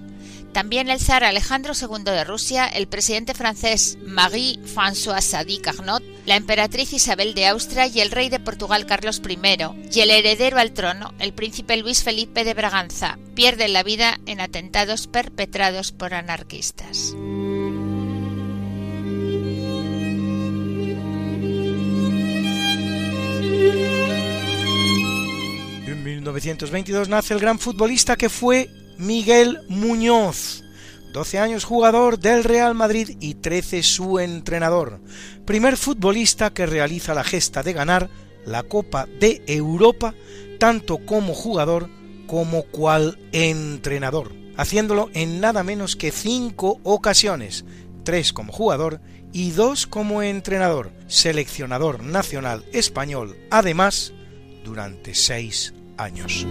[0.58, 6.94] También el zar Alejandro II de Rusia, el presidente francés Marie-François Sadi Carnot, la emperatriz
[6.94, 9.38] Isabel de Austria y el rey de Portugal Carlos I,
[9.94, 14.42] y el heredero al trono, el príncipe Luis Felipe de Braganza, pierden la vida en
[14.42, 17.14] atentados perpetrados por anarquistas.
[25.86, 30.64] En 1922 nace el gran futbolista que fue Miguel Muñoz,
[31.14, 35.00] 12 años jugador del Real Madrid y 13 su entrenador,
[35.46, 38.10] primer futbolista que realiza la gesta de ganar
[38.46, 40.14] la Copa de Europa
[40.60, 41.90] tanto como jugador
[42.28, 47.66] como cual entrenador, haciéndolo en nada menos que cinco ocasiones,
[48.04, 49.02] tres como jugador
[49.34, 54.14] y dos como entrenador, seleccionador nacional español, además,
[54.64, 56.46] durante seis años.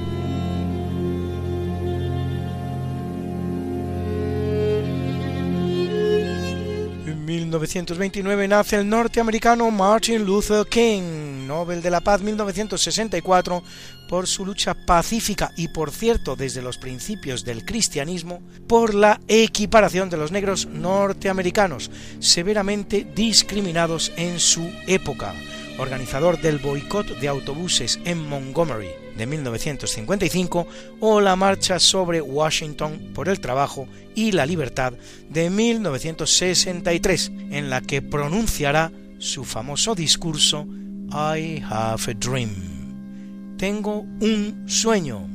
[7.56, 13.62] 1929 nace el norteamericano Martin Luther King, Nobel de la Paz 1964,
[14.10, 20.10] por su lucha pacífica y, por cierto, desde los principios del cristianismo, por la equiparación
[20.10, 21.90] de los negros norteamericanos,
[22.20, 25.34] severamente discriminados en su época,
[25.78, 30.66] organizador del boicot de autobuses en Montgomery de 1955
[31.00, 34.94] o la Marcha sobre Washington por el Trabajo y la Libertad
[35.28, 40.66] de 1963, en la que pronunciará su famoso discurso
[41.10, 43.56] I have a dream.
[43.56, 45.28] Tengo un sueño.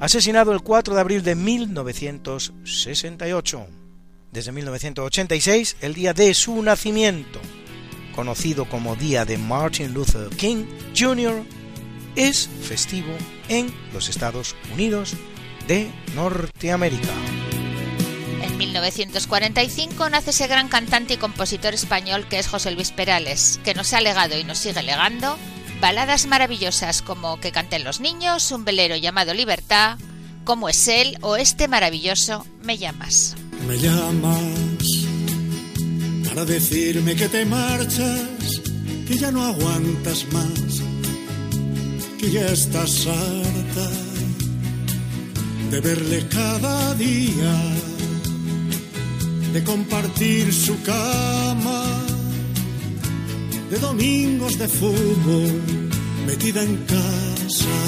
[0.00, 3.66] Asesinado el 4 de abril de 1968.
[4.32, 7.40] Desde 1986, el día de su nacimiento,
[8.14, 10.66] conocido como Día de Martin Luther King
[10.98, 11.44] Jr.,
[12.16, 13.12] es festivo
[13.48, 15.14] en los Estados Unidos
[15.66, 17.12] de Norteamérica.
[18.42, 23.74] En 1945 nace ese gran cantante y compositor español que es José Luis Perales, que
[23.74, 25.38] nos ha legado y nos sigue legando
[25.80, 29.98] baladas maravillosas como Que canten los niños, Un velero llamado Libertad,
[30.44, 33.34] Cómo es él o este maravilloso Me llamas.
[33.66, 35.04] Me llamas
[36.34, 38.60] para decirme que te marchas,
[39.06, 40.82] que ya no aguantas más,
[42.24, 43.88] que ya estás harta
[45.70, 47.54] de verle cada día,
[49.52, 51.82] de compartir su cama,
[53.70, 55.52] de domingos de fútbol
[56.26, 57.78] metida en casa.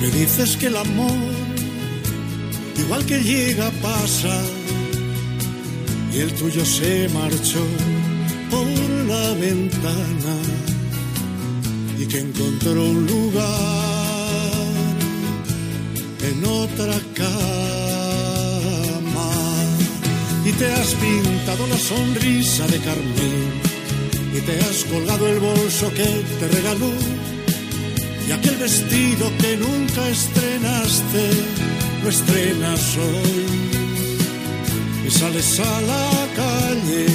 [0.00, 1.30] Me dices que el amor,
[2.78, 4.36] igual que llega, pasa,
[6.12, 7.64] y el tuyo se marchó
[8.50, 8.66] por
[9.08, 10.53] la ventana
[12.04, 13.44] y que encontró un lugar
[16.28, 17.30] en otra cama.
[20.44, 23.44] Y te has pintado la sonrisa de carmín
[24.36, 26.04] y te has colgado el bolso que
[26.38, 26.92] te regaló
[28.28, 31.30] y aquel vestido que nunca estrenaste
[32.02, 33.46] lo estrenas hoy.
[35.06, 37.06] Y sales a la calle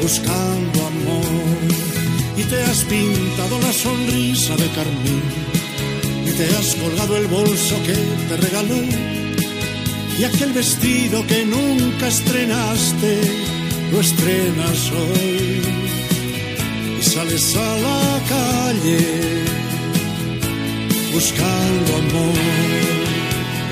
[0.00, 1.91] buscando amor
[2.36, 5.52] y te has pintado la sonrisa de carmín
[6.36, 8.76] te has colgado el bolso que te regaló
[10.18, 13.20] y aquel vestido que nunca estrenaste,
[13.90, 15.62] lo estrenas hoy
[17.00, 19.44] y sales a la calle
[21.12, 22.34] buscando amor.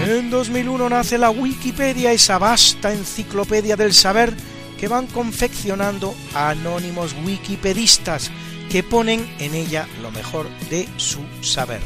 [0.09, 4.35] En 2001 nace la Wikipedia, esa vasta enciclopedia del saber
[4.79, 8.31] que van confeccionando anónimos wikipedistas
[8.71, 11.81] que ponen en ella lo mejor de su saber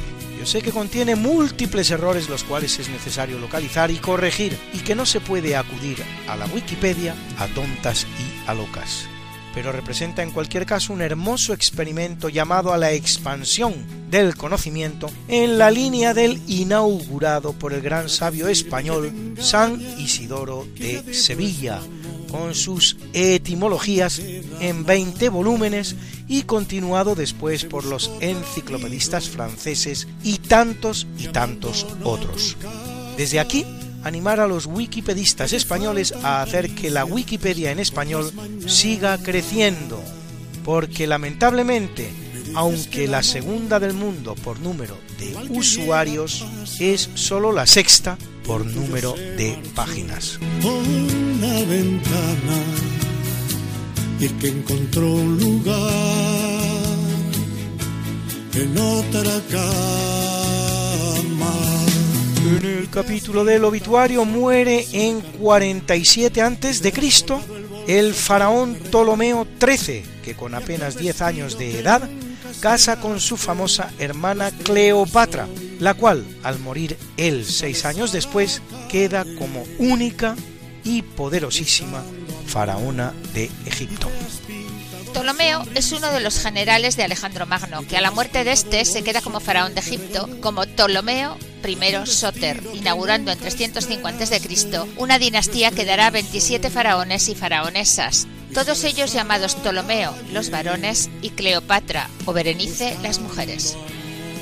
[0.46, 5.06] sé que contiene múltiples errores los cuales es necesario localizar y corregir y que no
[5.06, 9.06] se puede acudir a la Wikipedia a tontas y a locas.
[9.54, 13.74] Pero representa en cualquier caso un hermoso experimento llamado a la expansión
[14.10, 21.14] del conocimiento en la línea del inaugurado por el gran sabio español San Isidoro de
[21.14, 21.80] Sevilla,
[22.30, 24.20] con sus etimologías
[24.58, 25.94] en 20 volúmenes
[26.28, 32.56] y continuado después por los enciclopedistas franceses y tantos y tantos otros.
[33.16, 33.64] Desde aquí,
[34.02, 38.32] animar a los wikipedistas españoles a hacer que la Wikipedia en español
[38.66, 40.02] siga creciendo,
[40.64, 42.10] porque lamentablemente,
[42.54, 46.44] aunque la segunda del mundo por número de usuarios,
[46.78, 50.38] es solo la sexta por número de páginas.
[54.20, 55.74] Y que encontró un lugar
[58.54, 59.64] en otra cama.
[62.58, 67.40] En el capítulo del obituario muere en 47 antes de Cristo
[67.88, 72.08] el faraón Ptolomeo XIII, que con apenas 10 años de edad
[72.60, 75.46] casa con su famosa hermana Cleopatra,
[75.80, 80.34] la cual, al morir él seis años después, queda como única
[80.82, 82.02] y poderosísima
[82.46, 84.08] faraona de Egipto.
[85.12, 88.84] Ptolomeo es uno de los generales de Alejandro Magno, que a la muerte de este
[88.84, 94.40] se queda como faraón de Egipto, como Ptolomeo I Soter, inaugurando en 350 a.C.
[94.96, 101.30] una dinastía que dará 27 faraones y faraonesas, todos ellos llamados Ptolomeo, los varones, y
[101.30, 103.76] Cleopatra o Berenice, las mujeres.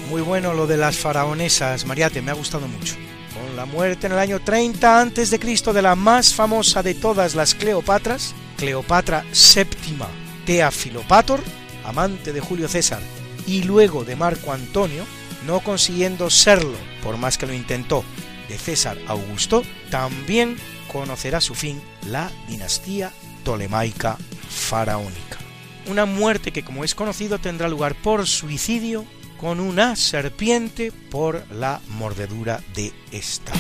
[0.09, 2.97] Muy bueno lo de las faraonesas, Mariate, me ha gustado mucho
[3.53, 5.39] la muerte en el año 30 a.C.
[5.73, 11.41] de la más famosa de todas las Cleopatras, Cleopatra VII Teafilopator,
[11.85, 13.01] amante de Julio César
[13.47, 15.05] y luego de Marco Antonio,
[15.47, 18.05] no consiguiendo serlo, por más que lo intentó,
[18.49, 20.57] de César Augusto, también
[20.93, 23.13] conocerá su fin la dinastía
[23.45, 24.17] tolemaica
[24.49, 25.39] faraónica.
[25.89, 29.05] Una muerte que, como es conocido, tendrá lugar por suicidio
[29.43, 33.53] con una serpiente por la mordedura de esta.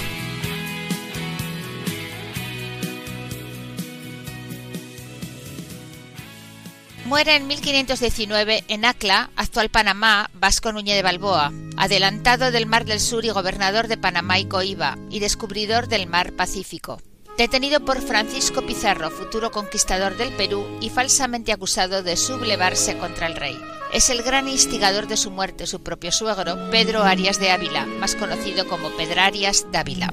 [7.04, 13.00] Muere en 1519 en Acla, actual Panamá, Vasco Núñez de Balboa, adelantado del Mar del
[13.00, 17.02] Sur y gobernador de Panamá y Coiba, y descubridor del Mar Pacífico.
[17.38, 23.36] Detenido por Francisco Pizarro, futuro conquistador del Perú, y falsamente acusado de sublevarse contra el
[23.36, 23.58] rey
[23.92, 28.14] es el gran instigador de su muerte, su propio suegro, Pedro Arias de Ávila, más
[28.16, 30.12] conocido como Pedrarias Dávila.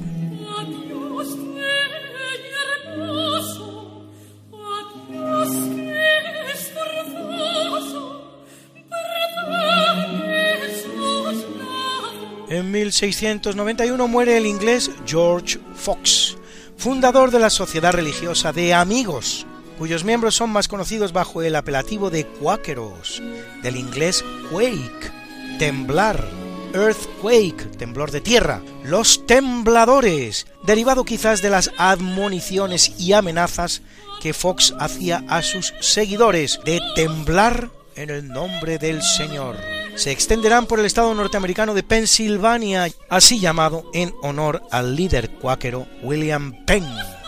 [12.49, 16.35] En 1691 muere el inglés George Fox,
[16.79, 19.45] fundador de la Sociedad Religiosa de Amigos,
[19.77, 23.21] cuyos miembros son más conocidos bajo el apelativo de cuáqueros,
[23.61, 25.11] del inglés quake,
[25.59, 26.25] temblar,
[26.73, 33.81] earthquake, temblor de tierra, los tembladores, derivado quizás de las admoniciones y amenazas
[34.21, 39.57] que Fox hacía a sus seguidores de temblar en el nombre del Señor.
[39.99, 45.87] Se extenderán por el estado norteamericano de Pensilvania, así llamado en honor al líder cuáquero
[46.01, 46.87] William Penn,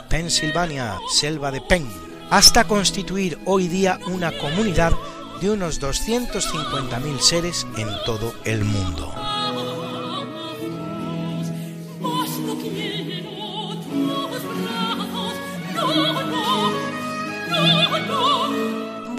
[0.09, 1.85] Pensilvania, selva de Penn,
[2.29, 4.93] hasta constituir hoy día una comunidad
[5.41, 9.20] de unos 250.000 seres en todo el mundo.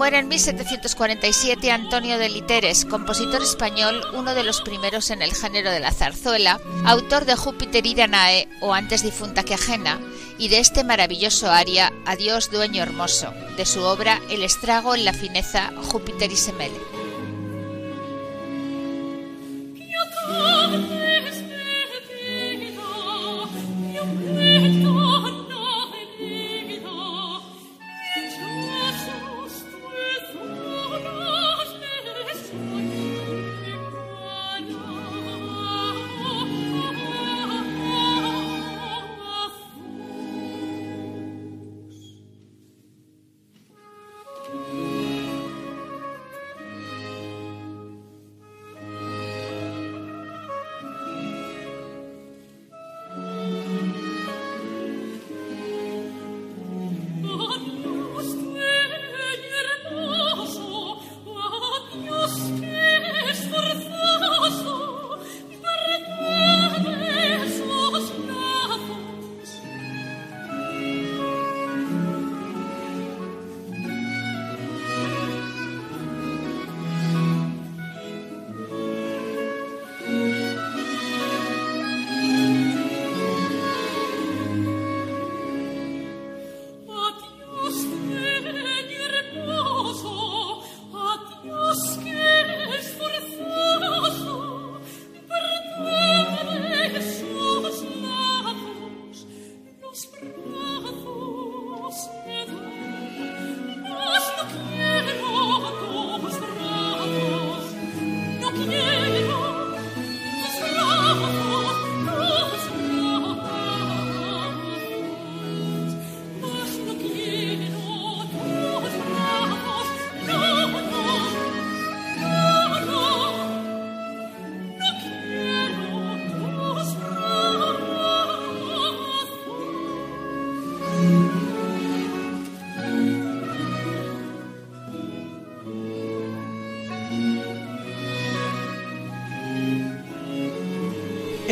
[0.03, 5.71] Muere en 1747 Antonio de Literes, compositor español, uno de los primeros en el género
[5.71, 10.01] de la zarzuela, autor de Júpiter y Danae o antes difunta que ajena,
[10.37, 15.13] y de este maravilloso aria Adiós dueño hermoso, de su obra El estrago en la
[15.13, 16.92] fineza Júpiter y Semele.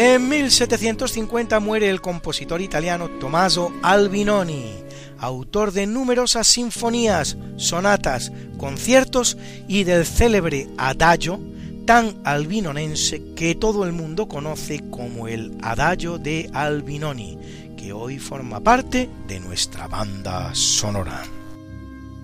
[0.04, 4.66] En 1750 muere el compositor italiano Tommaso Albinoni,
[5.20, 9.38] autor de numerosas sinfonías, sonatas, conciertos
[9.68, 11.40] y del célebre adagio
[11.86, 17.38] tan albinonense que todo el mundo conoce como el adagio de Albinoni,
[17.78, 21.22] que hoy forma parte de nuestra banda sonora.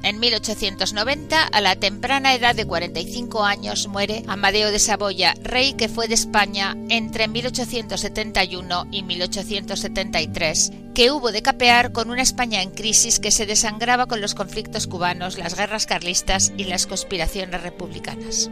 [0.07, 5.89] En 1890, a la temprana edad de 45 años, muere Amadeo de Saboya, rey que
[5.89, 12.71] fue de España entre 1871 y 1873, que hubo de capear con una España en
[12.71, 18.49] crisis que se desangraba con los conflictos cubanos, las guerras carlistas y las conspiraciones republicanas.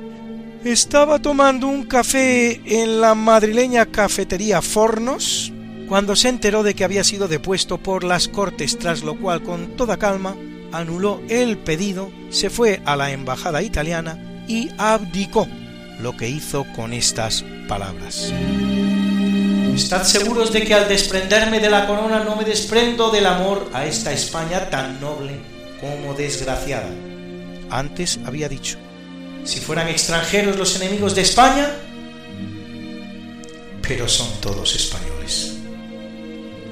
[0.66, 5.53] Estaba tomando un café en la madrileña cafetería Fornos
[5.88, 9.78] cuando se enteró de que había sido depuesto por las Cortes, tras lo cual, con
[9.78, 10.36] toda calma,
[10.72, 15.47] anuló el pedido, se fue a la embajada italiana y abdicó,
[15.99, 18.34] lo que hizo con estas palabras.
[19.74, 23.86] Estad seguros de que al desprenderme de la corona no me desprendo del amor a
[23.86, 25.34] esta España tan noble
[25.82, 26.89] como desgraciada.
[27.70, 28.78] Antes había dicho,
[29.43, 31.70] si fueran extranjeros los enemigos de España,
[33.82, 35.57] pero son todos españoles.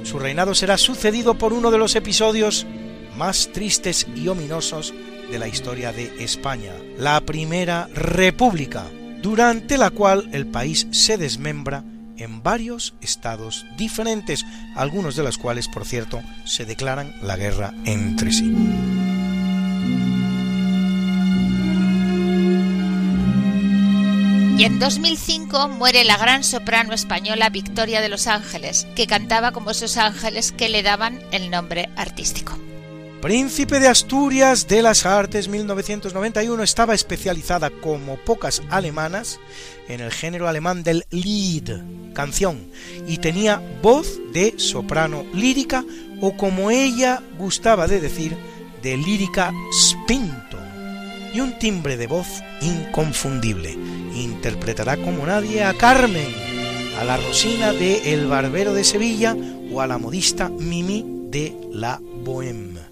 [0.04, 2.66] Su reinado será sucedido por uno de los episodios
[3.18, 4.94] más tristes y ominosos
[5.30, 8.86] de la historia de España, la Primera República,
[9.22, 11.84] durante la cual el país se desmembra
[12.18, 14.46] en varios estados diferentes,
[14.76, 18.54] algunos de los cuales, por cierto, se declaran la guerra entre sí.
[24.56, 29.72] Y en 2005 muere la gran soprano española Victoria de los Ángeles, que cantaba como
[29.72, 32.56] esos ángeles que le daban el nombre artístico.
[33.24, 39.40] Príncipe de Asturias de las Artes 1991 estaba especializada como pocas alemanas
[39.88, 41.70] en el género alemán del Lied,
[42.14, 42.68] canción,
[43.08, 45.86] y tenía voz de soprano lírica
[46.20, 48.36] o como ella gustaba de decir,
[48.82, 50.58] de lírica spinto,
[51.34, 52.28] y un timbre de voz
[52.60, 53.72] inconfundible.
[53.72, 56.28] Interpretará como nadie a Carmen,
[57.00, 59.34] a la Rosina de El Barbero de Sevilla
[59.72, 62.83] o a la modista Mimi de La Bohème.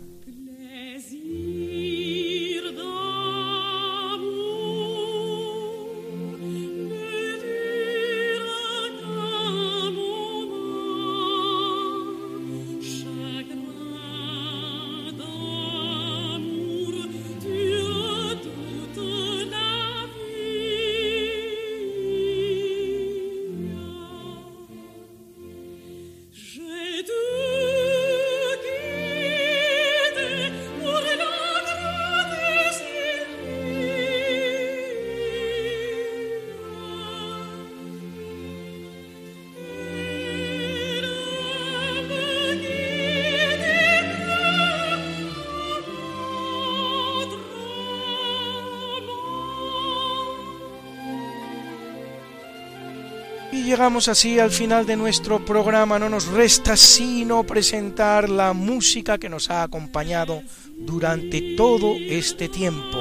[53.82, 55.97] Llegamos así al final de nuestro programa.
[55.97, 60.43] No nos resta sino presentar la música que nos ha acompañado
[60.77, 62.99] durante todo este tiempo.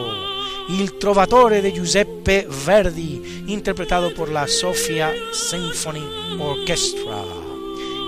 [0.70, 7.24] Il Trovatore de Giuseppe Verdi, interpretado por la Sofia Symphony Orchestra.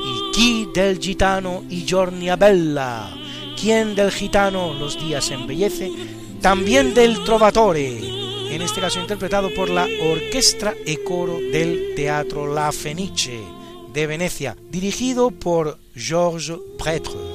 [0.06, 3.10] Y Chi del Gitano y Giornia Bella.
[3.60, 5.92] Quien del gitano los días embellece,
[6.40, 8.11] también del Trovatore
[8.54, 13.40] en este caso interpretado por la Orquestra e Coro del Teatro La Fenice
[13.92, 17.31] de Venecia, dirigido por Georges Prêtre.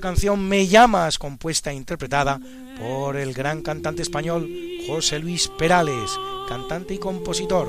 [0.00, 2.40] Canción Me llamas, compuesta e interpretada
[2.78, 4.48] por el gran cantante español
[4.86, 6.10] José Luis Perales,
[6.48, 7.68] cantante y compositor.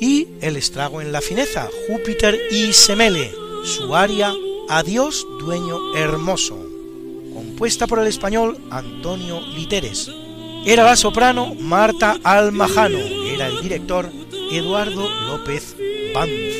[0.00, 3.32] Y El estrago en la fineza, Júpiter y Semele,
[3.64, 4.32] su aria
[4.68, 6.56] Adiós, dueño hermoso,
[7.34, 10.10] compuesta por el español Antonio Literes.
[10.64, 14.10] Era la soprano Marta Almajano, era el director
[14.50, 15.76] Eduardo López
[16.14, 16.53] Banzo.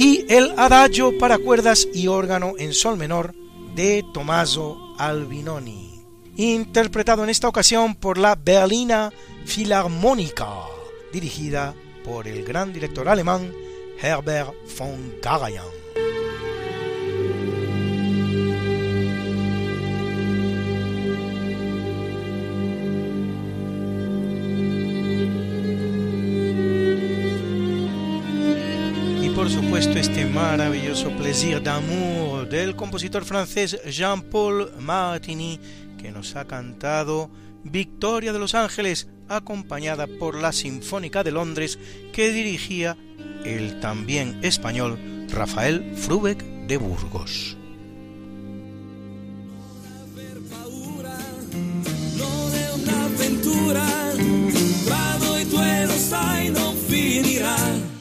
[0.00, 3.34] Y el adagio para cuerdas y órgano en sol menor
[3.74, 6.04] de Tommaso Albinoni,
[6.36, 9.12] interpretado en esta ocasión por la Berlina
[9.44, 10.50] Philharmonica,
[11.12, 11.74] dirigida
[12.04, 13.52] por el gran director alemán
[14.00, 15.66] Herbert von Karajan.
[29.98, 35.58] Este maravilloso Plaisir d'amour del compositor francés Jean-Paul Martini
[36.00, 37.30] que nos ha cantado
[37.64, 41.80] Victoria de los Ángeles acompañada por la Sinfónica de Londres
[42.12, 42.96] que dirigía
[43.44, 44.98] el también español
[45.30, 47.58] Rafael Frubeck de Burgos.